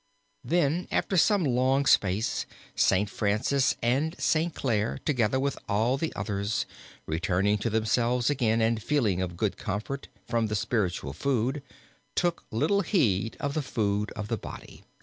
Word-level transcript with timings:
Then 0.43 0.87
after 0.89 1.15
some 1.15 1.43
long 1.43 1.85
space. 1.85 2.47
Saint 2.75 3.07
Francis 3.07 3.75
and 3.83 4.19
Saint 4.19 4.55
Clare, 4.55 4.97
together 5.05 5.39
with 5.39 5.59
all 5.69 5.95
the 5.95 6.11
others, 6.15 6.65
returning 7.05 7.59
to 7.59 7.69
themselves 7.69 8.27
again 8.27 8.61
and 8.61 8.81
feeling 8.81 9.21
of 9.21 9.37
good 9.37 9.57
comfort 9.57 10.07
from 10.27 10.47
the 10.47 10.55
spiritual 10.55 11.13
food 11.13 11.61
took 12.15 12.43
little 12.49 12.81
heed 12.81 13.37
of 13.39 13.53
the 13.53 13.61
food 13.61 14.11
of 14.13 14.27
the 14.27 14.37
body. 14.39 14.83